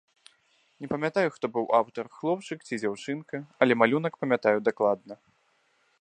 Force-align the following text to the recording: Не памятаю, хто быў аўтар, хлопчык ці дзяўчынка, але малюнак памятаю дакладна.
Не 0.85 0.87
памятаю, 0.93 1.33
хто 1.35 1.45
быў 1.57 1.65
аўтар, 1.81 2.09
хлопчык 2.21 2.65
ці 2.69 2.81
дзяўчынка, 2.85 3.43
але 3.67 3.73
малюнак 3.83 4.13
памятаю 4.25 4.57
дакладна. 4.71 5.13